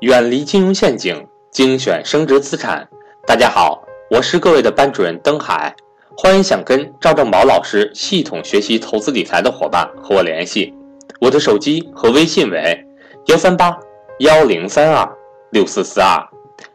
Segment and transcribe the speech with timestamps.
[0.00, 2.88] 远离金融陷阱，精选升值资产。
[3.26, 5.76] 大家好，我是各位的班主任登海，
[6.16, 10.72] 欢迎想跟赵正宝老师系统学习投资理财的伙伴和我联系，
[11.20, 12.82] 我的手机和微信为
[13.26, 13.76] 幺三八
[14.20, 15.06] 幺零三二
[15.50, 16.18] 六四四二。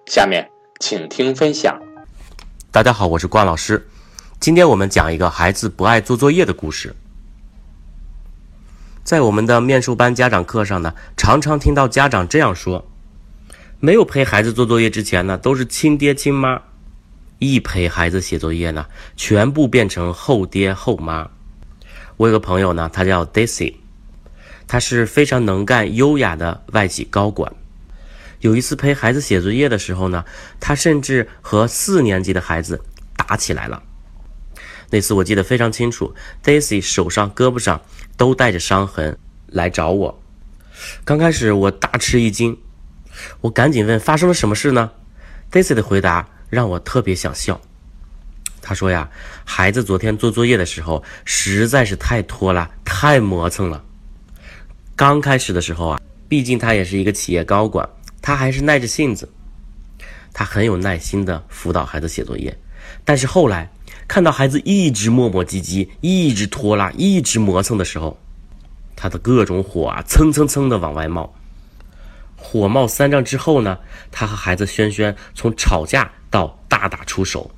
[0.05, 0.47] 下面
[0.79, 1.75] 请听分享。
[2.71, 3.87] 大家好，我是关老师，
[4.39, 6.95] 今天我们讲一个孩子不爱做作业的故事。
[9.03, 12.85] 在我们的面授班家长课上呢，常常听到家长这样说。
[13.79, 16.61] 没有陪孩子做作业之前呢，都是亲爹亲妈；
[17.39, 18.85] 一陪孩子写作业呢，
[19.17, 21.29] 全部变成后爹后妈。
[22.17, 23.75] 我有个朋友呢，他叫 Daisy，
[24.65, 27.53] 他是非常能干、优雅的外企高管。
[28.39, 30.23] 有一次陪孩子写作业的时候呢，
[30.59, 32.81] 他甚至和四年级的孩子
[33.17, 33.83] 打起来了。
[34.89, 37.81] 那次我记得非常清楚，Daisy 手上、胳膊上
[38.15, 40.21] 都带着伤痕来找我。
[41.03, 42.57] 刚开始我大吃一惊。
[43.41, 44.91] 我赶紧问发生了什么事呢
[45.51, 47.59] ？Daisy 的回答让我特别想笑。
[48.61, 49.09] 他说呀，
[49.43, 53.83] 孩子昨天做作业的时候实在是太拖拉、太磨蹭了。
[54.95, 57.87] 刚开始的时候啊，毕竟他也是一个企业高管，
[58.21, 59.29] 他还是耐着性子，
[60.33, 62.57] 他很有耐心的辅导孩子写作业。
[63.03, 63.69] 但是后来
[64.07, 68.17] 看到孩子一直磨磨唧唧、一直拖拉、一直磨蹭的时候，
[68.95, 71.35] 他的各种火啊，蹭蹭蹭的往外冒。
[72.47, 73.79] 火冒三丈之后呢，
[74.11, 77.49] 他和孩子轩轩从吵架到大打出手，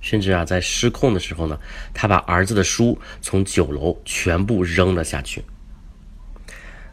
[0.00, 1.58] 甚至啊，在失控的时候呢，
[1.92, 5.42] 他把儿子的书从九楼全部扔了下去。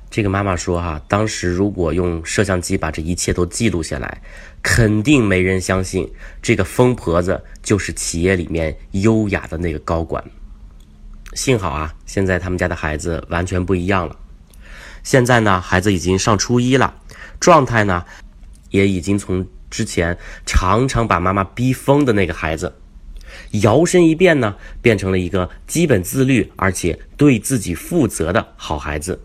[0.09, 4.22] 这个妈妈说：“哈，当时如果用摄像机把这一切都记录下来，
[4.64, 10.23] 肯定没人相信这个疯婆子就是企业里面优雅的那个高管。
[11.34, 14.16] 幸好啊，现在他们家的孩子完全不一样了。
[15.03, 16.95] 现在呢，孩子已经上初一了。”
[17.39, 18.05] 状态呢，
[18.69, 22.73] 也已经从之前常常把妈妈逼疯的那个孩子，
[23.63, 29.22] 摇身一变呢，变成了一个基本自律而且对自己负责的好孩子。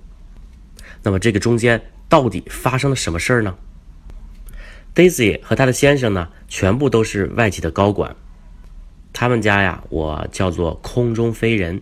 [1.05, 3.55] 那么这个中间到底发生了什么事儿呢
[4.97, 8.17] ？Daisy 和她的先生呢，全部都是外企的高管，
[9.13, 11.81] 他们家呀，我叫做空中飞人。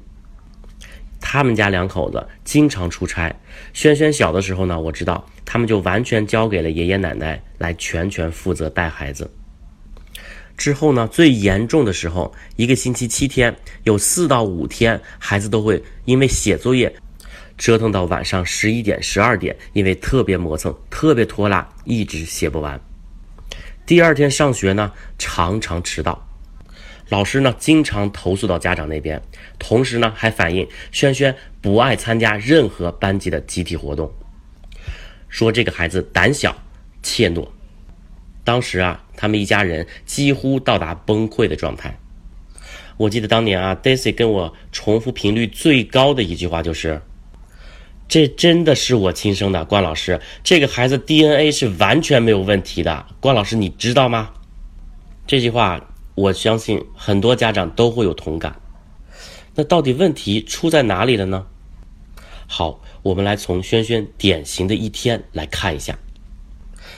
[1.29, 3.35] 他们家两口子经常出差。
[3.73, 9.29] 轩轩小的时候呢，我知道他们就完全交给了爷爷奶奶来全权负责带孩子。
[10.57, 16.95] 之后呢，最严重的时候，一个星期七天，有四到五天，孩子都会因为写作业
[17.59, 22.81] 折腾到晚上十一点、十二点，因为特别磨蹭、特别拖拉，一直写不完。
[23.85, 26.26] 第二天上学呢，常常迟到。
[27.09, 29.23] 老师呢，经常投诉到家长那边，
[29.61, 34.13] 同时呢，还反映轩轩不爱参加任何班级的集体活动，
[35.29, 36.57] 说这个孩子胆小、
[37.05, 37.47] 怯懦。
[38.43, 41.97] 当时啊，他们一家人几乎到达崩溃的状态。
[42.97, 47.01] 我记得当年啊，Daisy 跟我重复频率最高的一句话就是
[48.09, 54.31] ：“这真的是我亲生的，关老师，这个孩子 DNA 是完全没有问题的，关老师你知道吗？”
[55.25, 55.81] 这句话。
[56.17, 58.59] 我相信很多家长都会有同感。
[59.55, 61.47] 那到底问题出在哪里了呢？
[62.47, 65.99] 好，我们来从轩轩典型的一天来看一下。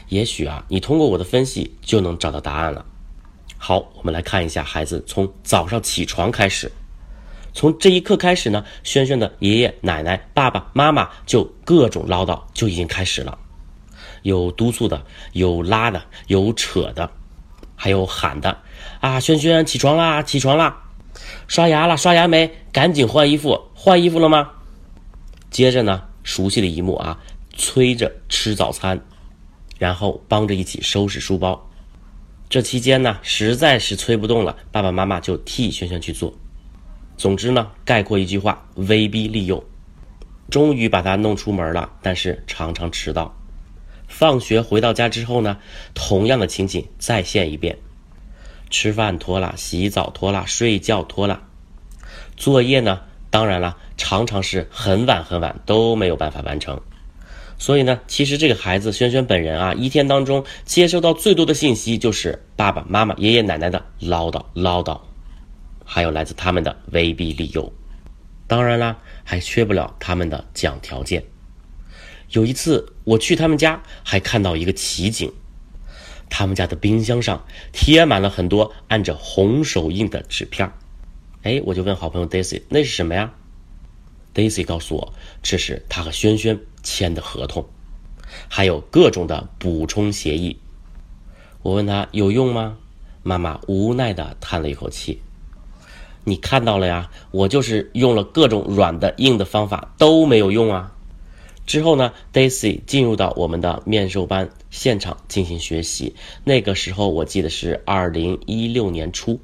[0.08, 2.86] 也许啊，你通过我的分析就能找到答案了。
[3.58, 6.70] 好，我们来看一下孩子从早上起床开始，
[7.52, 13.36] 从这一刻开始呢，轩轩的爷爷奶奶、爸爸妈妈就各种唠叨就已经开始了，
[14.22, 17.10] 有督促的，有拉的，有扯的。
[17.80, 18.58] 还有喊的
[19.00, 20.82] 啊，轩轩起床啦，起床啦，
[21.46, 22.50] 刷牙了，刷牙没？
[22.72, 24.50] 赶紧换衣服，换衣服了吗？
[25.50, 27.18] 接着呢，熟悉的一幕啊，
[27.56, 29.00] 催着吃早餐，
[29.78, 31.70] 然后帮着一起收拾书包。
[32.48, 36.34] 这期间呢，实在是催不动了，爸爸妈妈就替轩轩去做。
[37.16, 39.62] 总之呢，概括一句话：威逼利诱。
[40.50, 43.34] 终于把他弄出门了，但是常常迟到。
[44.06, 45.58] 放学回到家之后呢，
[45.92, 47.76] 同样的情景再现一遍：
[48.70, 51.40] 吃饭拖拉，洗澡拖拉，睡觉拖拉。
[52.36, 53.00] 作业呢，
[53.30, 56.80] 当然了，常常是很晚很晚都没有办法完成。
[57.58, 65.00] 所以呢，其实这个孩子轩轩本人啊，一天当中接收到最多的信息就是爸爸妈妈、爷爷奶奶的唠叨唠叨，
[65.84, 67.72] 还有来自他们的威逼利诱。
[68.46, 71.24] 当然啦，还缺不了他们的讲条件。
[72.30, 75.32] 有一次我去他们家，还看到一个奇景，
[76.30, 80.70] 他们家的冰箱上贴满了很多按着红手印的纸片
[81.42, 83.32] 哎，我就问好朋友 Daisy，那是什么呀
[84.34, 87.66] ？Daisy 告诉我，这是他和轩轩签的合同。
[88.48, 90.58] 还有各种的补充协议。
[91.62, 92.76] 我问他有用吗？
[93.22, 95.22] 妈妈无奈地叹了一口气。
[96.24, 100.92] 你看到了呀，我就是用了各种软的、硬的方法都没有用啊。
[101.66, 106.14] 之后呢，Daisy 进入到我们的面授班现场进行学习。
[106.44, 109.40] 那个时候我记得是二零一六年初。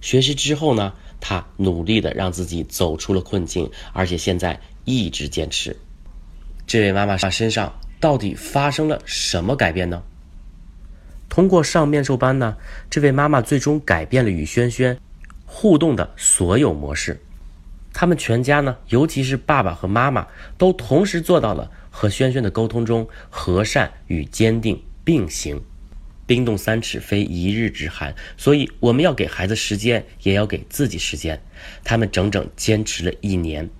[0.00, 5.76] 学习之后呢，他努力的让自己走出了困境，而且现在一直坚持。
[6.66, 10.02] 这位妈妈身上到底发生了什么改变呢？
[11.28, 12.56] 通过上面授班呢，
[12.88, 14.98] 这位妈妈最终改变了与轩轩
[15.44, 17.20] 互动的所有模式。
[17.92, 20.26] 他们全家呢，尤其是爸爸和妈妈，
[20.58, 25.62] 都同时做到了和轩轩的沟通中和善与坚定并行。
[26.26, 31.42] 冰冻三尺非一日之寒，所以我们要给孩子时间，也要给自己时间。
[31.84, 33.70] 他们整整坚持了一年，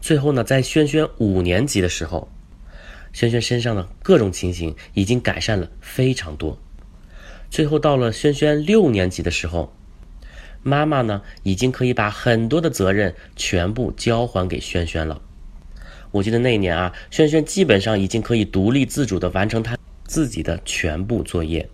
[0.00, 2.28] 最后呢，在轩轩五年级的时候，
[3.12, 6.60] 轩轩身上的各种情形已经改善了非常多。
[7.50, 9.72] 最后到了轩轩六年级的时候，
[10.64, 15.22] 妈妈呢已经可以把很多的责任全部交还给轩轩了。
[16.10, 19.76] 我记得那一年啊，轩轩基本上已经可以独立自主的完成他。
[20.04, 21.68] 自己的全部作业，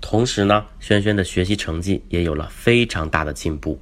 [0.00, 3.78] 同时呢，轩轩的学习成绩也有了非常大的进步。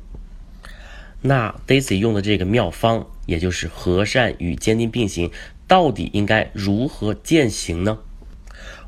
[1.23, 5.31] 那 Daisy 用的这个妙方，也就是和善与坚定并行，
[5.67, 7.99] 到底应该如何践行呢？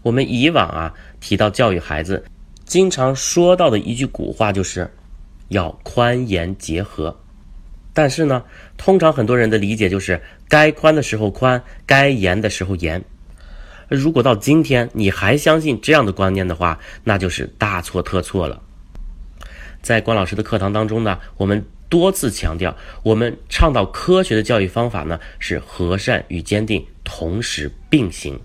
[0.03, 2.23] 我们以往啊提到教育孩子，
[2.67, 4.93] 经常说到的一句古话就是
[5.49, 7.19] 要宽严结合。
[7.99, 8.45] 但是呢，
[8.77, 13.03] 通常很多人的理解就是该宽的时候宽，该严的时候严。
[13.89, 18.63] 如果到今天你还相信这样的观念的话，那就是大错特错了。
[19.83, 28.39] 在关老师的课堂当中呢，我们多次强调，我们倡导科学的教育方法呢是和善与坚定同时并行。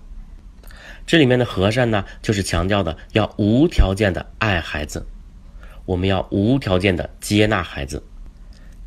[1.06, 5.06] 这里面的和善呢，就是强调的要无条件的爱孩子，
[5.84, 8.02] 我们要无条件的接纳孩子；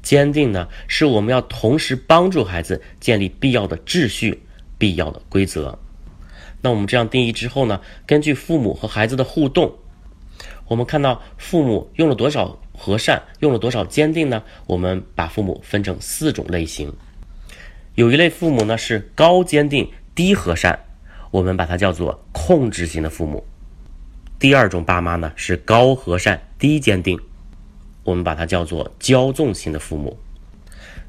[0.07, 4.41] 坚定呢，是我们要同时帮助孩子建立必要的秩序、
[4.77, 5.77] 必要的规则。
[6.61, 7.81] 那我们这样定义之后呢？
[8.05, 9.75] 根据父母和孩子的互动，
[10.69, 14.41] 我们看到父母用了多少和善，用了多少坚定呢？
[14.65, 16.93] 我们把父母分成四种类型。
[17.95, 20.79] 有一类父母呢是高坚定低和善，
[21.31, 23.45] 我们把它叫做控制型的父母。
[24.39, 27.19] 第二种爸妈呢是高和善低坚定，
[28.07, 30.17] 我们把它叫做骄纵型的父母。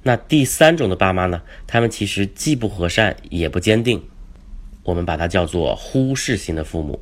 [0.02, 4.02] 那第三种的爸妈呢，他们其实既不和善也不坚定。
[4.82, 7.00] 我们把它叫做忽视型的父母。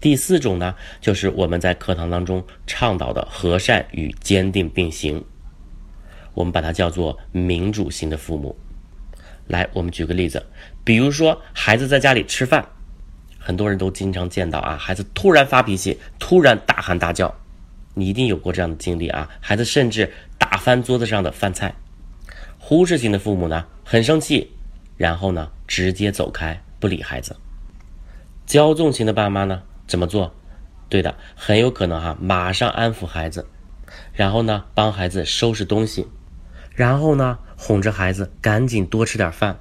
[0.00, 5.24] 第四种呢，就是我们在课堂当中倡导的和善与坚定并行。
[6.34, 8.56] 我们把它叫做民主型的父母。
[9.48, 10.46] 来，我们举个例子，
[10.84, 12.64] 比如说孩子在家里吃饭，
[13.40, 17.34] 很多人都经常见到啊，孩子突然发脾气，突然大喊大叫，
[17.94, 21.74] 你一定有过这样的经历啊，孩子甚至打翻桌子上的饭菜。
[22.58, 24.50] 忽视型的父母呢，很生气，
[24.96, 26.60] 然后呢，直接走开。
[26.80, 27.34] 不理孩子，
[28.46, 29.62] 骄纵型的爸妈呢？
[29.86, 30.34] 怎么做？
[30.90, 33.46] 对的，很有可能哈，马上安抚孩子，
[34.12, 36.06] 然后呢，帮孩子收拾东西，
[36.74, 39.58] 然后呢，哄着孩子赶紧多吃点饭。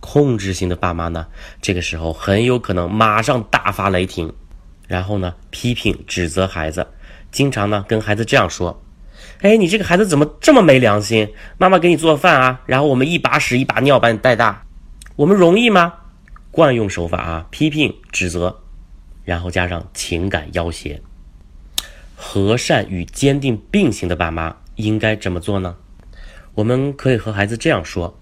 [0.00, 1.26] 控制型的爸妈呢？
[1.62, 4.30] 这个时候很有可能马上大发雷霆，
[4.86, 6.86] 然后呢，批评指责孩子，
[7.34, 8.80] 经常呢跟孩子这样说
[9.42, 11.28] ：“哎，你这个孩子怎么这么没良心？
[11.58, 14.64] 妈妈给你做饭啊，然后我们一把屎一把尿把你带大，
[15.16, 15.92] 我们容易吗？”
[16.52, 18.60] 惯用手法啊，批评、指责，
[19.24, 21.02] 然后加上情感要挟。
[22.14, 25.74] 和善与坚定并行的爸妈应该怎么做呢？
[26.54, 28.16] 我们可以和孩子这样说：“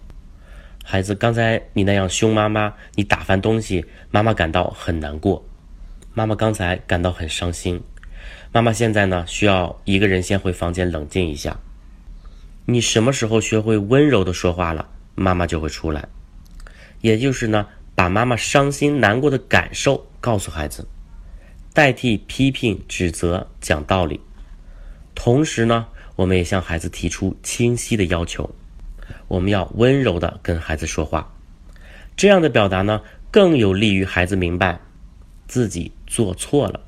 [0.82, 5.44] 孩子，刚才你那样凶妈妈，你打翻东西，妈妈感到很难过。
[6.14, 7.82] 妈妈刚才感到很伤心。
[8.52, 11.58] 妈妈现在呢，需要一个人先回房间冷静一下。
[12.66, 16.06] 你什么时候学会温柔的说话了，妈妈就会出来。
[17.00, 20.88] 也就是呢。”把妈妈伤心难过的感受告诉孩子，
[21.74, 24.18] 代替批评指责讲道理。
[25.14, 28.50] 同时呢，我们也向孩子提出清晰的要求，
[29.28, 31.34] 我们要温柔的跟孩子说话。
[32.16, 34.80] 这样的表达呢，更有利于孩子明白
[35.46, 36.80] 自己做错了。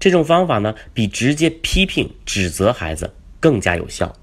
[0.00, 4.14] 这种方法呢，比直接批评指责孩子更加有效。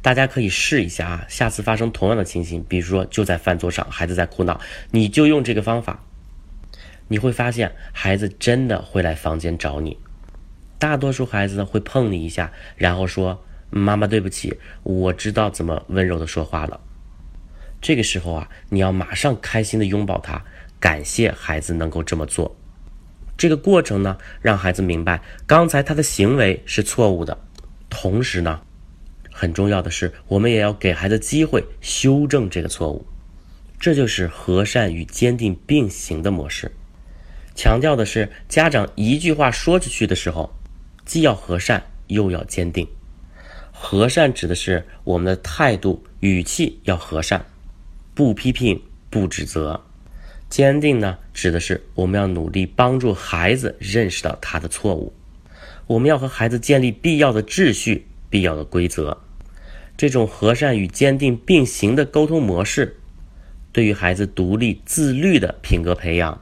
[0.00, 4.60] 大家可以试一下啊，下次发生同样的情形，比如说就在饭桌上，孩子在哭闹，
[4.90, 6.04] 你就用这个方法，
[7.08, 9.98] 你会发现孩子真的会来房间找你。
[10.78, 16.78] 大多数孩子会碰你一下，然后说：“妈妈对不起，我知道怎么温柔的说话了。”
[17.80, 20.44] 这个时候啊，你要马上开心的拥抱他，
[20.78, 22.54] 感谢孩子能够这么做。
[23.36, 27.36] 这个过程呢，让孩子明白刚才他的行为是错误的，
[27.90, 28.60] 同时呢，
[29.30, 33.04] 很重要的是，我们也要给孩子机会修正这个错误。
[33.80, 36.72] 这就是和善与坚定并行的模式。
[37.54, 40.50] 强调的是，家长一句话说出去的时候，
[41.04, 42.86] 既要和善又要坚定。
[43.72, 47.44] 和善指的是我们的态度、语气要和善，
[48.14, 49.78] 不批评、不指责；
[50.48, 55.12] 坚定呢，指的是我们要努力帮助孩子认识到他的错误。
[55.86, 59.18] 我们要和孩子建立必要的秩序、必要的规则。
[59.96, 62.96] 这种和善与坚定并行的沟通模式，
[63.72, 66.40] 对于孩子独立自律的品格培养，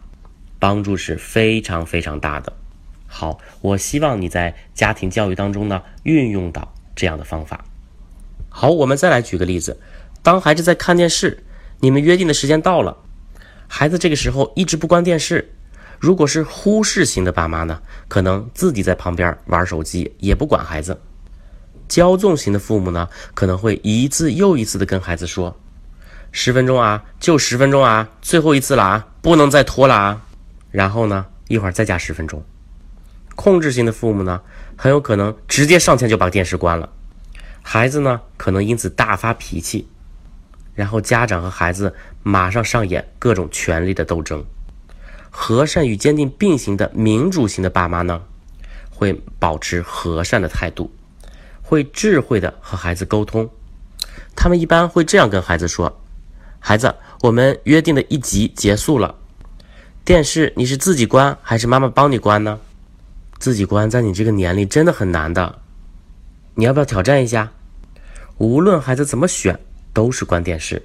[0.59, 2.53] 帮助是非常非常大的。
[3.07, 6.73] 好，我希望你在家庭教育当中呢，运用到。
[6.95, 7.65] 这样的方法，
[8.51, 9.81] 好，我们再来举个例子。
[10.23, 11.43] 当孩子在看电视，
[11.81, 12.99] 你们约定的时间到了，
[13.75, 15.51] 孩子这个时候一直不关电视。
[15.99, 21.01] 如果是忽视型的爸妈呢，可能自己在旁边玩手机，也不管孩子。
[21.89, 25.59] 骄纵型的父母呢，可能会一次又一次的跟孩子说
[26.33, 30.23] ：“十分钟啊，就十分钟啊，最后一次了啊，不能再拖了啊。”
[30.71, 32.45] 然后呢，一会儿再加十分钟。
[33.35, 34.39] 控制型的父母呢？
[34.77, 36.87] 很有可能直接上前就把电视关了，
[37.63, 39.89] 孩子呢可能因此大发脾气，
[40.75, 44.45] 然后家长和孩子马上上演各种权力的斗争。
[45.31, 48.21] 和善与坚定并行的民主型的爸妈呢，
[48.91, 50.93] 会保持和善的态度，
[51.63, 53.49] 会智慧的和孩子沟通。
[54.37, 56.01] 他们一般会这样跟孩子说
[56.61, 59.15] ：“孩子，我们约定的一集结束了，
[60.05, 62.61] 电视你是自己关还是妈妈帮你关呢？”
[63.39, 65.59] 自己关在你这个年龄真的很难的，
[66.55, 67.51] 你要不要挑战一下？
[68.37, 69.59] 无论孩子怎么选，
[69.93, 70.83] 都是关电视。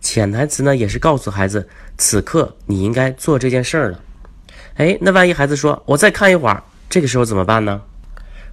[0.00, 1.68] 潜台词呢，也是告诉孩子，
[1.98, 4.00] 此刻你应该做这件事儿了。
[4.74, 7.82] 哎，那万一孩子说我再看一会儿，这个时候怎么办呢？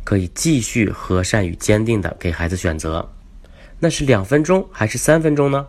[0.04, 3.10] 可以继续和善与坚定的给孩子选择，
[3.80, 5.66] 那是两分钟还是三分钟呢？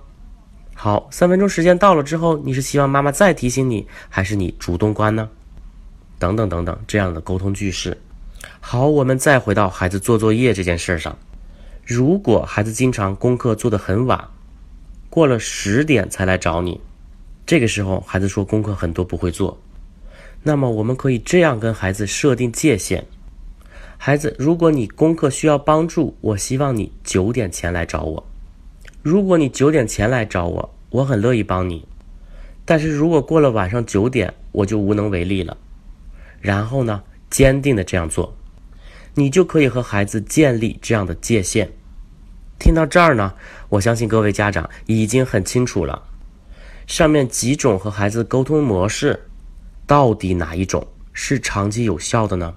[0.74, 5.28] 好，三分钟时间到了之后，你是希望妈妈再提醒你，还是你主动关呢？
[6.18, 7.96] 等等等等，这样的沟通句式。
[8.60, 11.16] 好，我们再回到孩子做作业这件事上。
[11.86, 14.28] 如果孩子经常功课做得很晚，
[15.10, 16.80] 过了十点才来找你，
[17.44, 19.60] 这个时候孩子说功课很多不会做，
[20.42, 23.04] 那么我们可以这样跟孩子设定界限：
[23.98, 28.26] 孩子，如果你功课需要帮助，我希望你九点前来找我。
[29.02, 31.86] 如果你九点前来找我，我很乐意帮你。
[32.64, 35.58] 但是如果过了晚上九点，我就无能为力了。
[36.40, 38.34] 然后呢，坚定的这样做，
[39.14, 41.72] 你就可以和孩子建立这样的界限。
[42.58, 43.34] 听到这儿呢，
[43.68, 46.02] 我相信各位家长已经很清楚了，
[46.86, 49.26] 上面几种和孩子沟通模式，
[49.86, 52.54] 到底哪一种是长期有效的呢？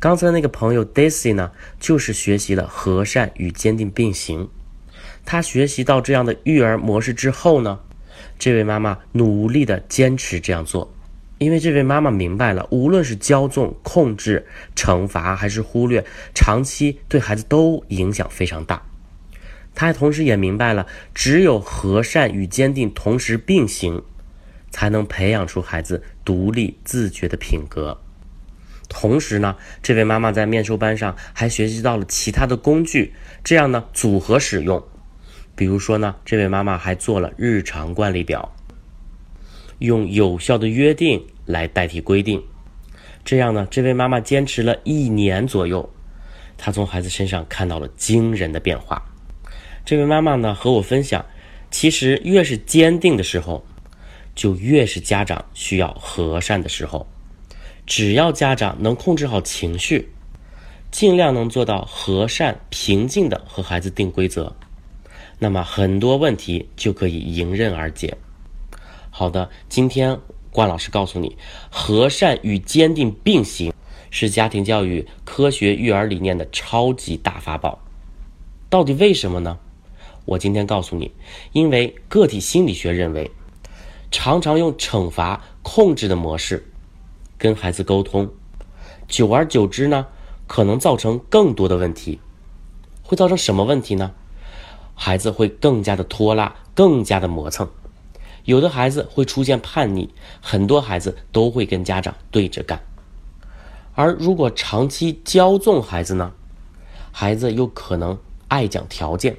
[0.00, 1.50] 刚才那个朋友 Daisy 呢，
[1.80, 4.48] 就是学习了和善与坚定并行。
[5.24, 7.80] 他学习到这样的育儿模式之后呢，
[8.38, 10.92] 这位妈妈努力的坚持这样做。
[11.38, 16.04] 因为这位妈妈明白了，无论是骄纵、控制、惩罚，还是忽略，
[16.34, 18.82] 长期对孩子都影响非常大。
[19.74, 24.02] 她同时也明白了，只有和善与坚定同时并行，
[24.70, 28.00] 才能培养出孩子独立自觉的品格。
[28.88, 33.12] 同时呢，这位妈妈在面授班上还学习到了其他的工具，
[33.44, 34.82] 这样呢组合使用。
[35.54, 38.56] 比如说呢，这位妈妈还做了日常惯例表。
[39.78, 42.42] 用有效的约定来代替规定，
[43.24, 43.66] 这样呢？
[43.70, 45.88] 这位妈妈坚持了一年左右，
[46.56, 49.02] 她从孩子身上看到了惊人的变化。
[49.84, 51.24] 这位妈妈呢和我分享，
[51.70, 53.64] 其实越是坚定的时候，
[54.34, 57.06] 就越是家长需要和善的时候。
[57.86, 60.10] 只要家长能控制好情绪，
[60.90, 64.54] 尽量能做到和善平静的和孩子定规则，
[65.38, 68.14] 那么很多问题就可以迎刃而解。
[69.18, 70.20] 好的，今天
[70.52, 71.36] 关老师告诉你，
[71.72, 73.72] 和善与坚定并行，
[74.10, 77.80] 是家庭教育科学育儿理念的超级大法宝。
[78.70, 79.58] 到底为什么呢？
[80.24, 81.10] 我今天告诉你，
[81.50, 83.32] 因为个体心理学认为，
[84.12, 86.70] 常常用惩罚控制的模式
[87.36, 88.30] 跟孩子沟通，
[89.08, 90.06] 久而久之呢，
[90.46, 92.20] 可能造成更多的问题。
[93.02, 94.12] 会造成什么问题呢？
[94.94, 97.68] 孩子会更加的拖拉，更加的磨蹭。
[98.48, 100.08] 有的孩子会出现叛逆，
[100.40, 102.80] 很多孩子都会跟家长对着干。
[103.92, 106.32] 而如果长期骄纵孩子呢，
[107.12, 109.36] 孩子又可能爱讲条件，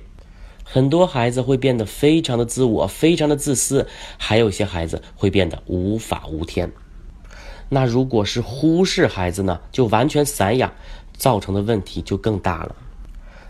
[0.64, 3.88] 很多孩子会变得非常的自我，非常的自私，
[4.20, 6.72] 还有一些孩子会变得无法无天。
[7.68, 10.72] 那如果是忽视孩子呢，就完全散养，
[11.18, 12.76] 造成的问题就更大了。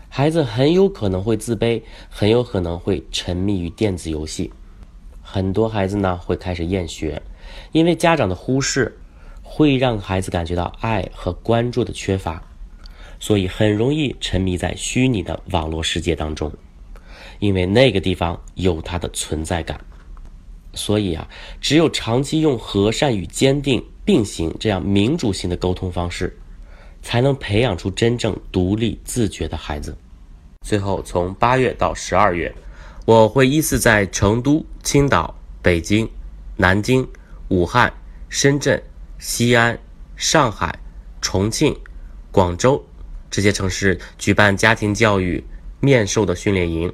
[0.08, 4.50] 孩子很有可能会自卑，很有可能会沉迷于电子游戏。
[5.32, 7.22] 很多孩子呢会开始厌学，
[7.70, 8.98] 因为家长的忽视，
[9.42, 12.42] 会让孩子感觉到爱和关注的缺乏，
[13.20, 16.52] 所以很容易沉迷在虚拟的网络世界当中，
[17.38, 19.80] 因为那个地方有他的存在感。
[20.74, 21.28] 所以啊，
[21.60, 26.36] 只有长期用和善与坚定并行这样民主性的沟通方式。
[27.02, 29.96] 才能培养出真正独立自觉的孩子。
[30.66, 32.54] 最后，从八月到十二月，
[33.06, 36.08] 我会依次在成都、青岛、北京、
[36.56, 37.06] 南京、
[37.48, 37.92] 武汉、
[38.28, 38.80] 深圳、
[39.18, 39.78] 西安、
[40.16, 40.78] 上海、
[41.20, 41.76] 重庆、
[42.30, 42.84] 广州
[43.30, 45.42] 这些城市举办家庭教育
[45.80, 46.92] 面授的训练营，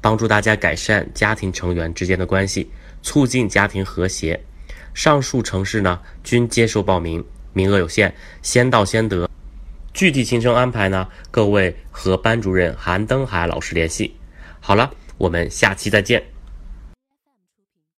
[0.00, 2.70] 帮助大家改善家庭成员之间的关系，
[3.02, 4.44] 促进家庭和谐。
[4.94, 9.28] 上述城市呢均接受报名，名额有限，先到先得。
[9.92, 11.08] 具体行程安排呢？
[11.30, 14.14] 各位和班主任韩登海老师联系。
[14.60, 16.37] 好了，我们下期再见。